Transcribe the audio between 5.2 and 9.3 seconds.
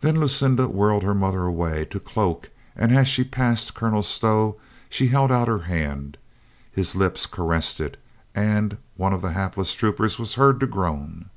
out her hand. His lips ca ressed it, and one of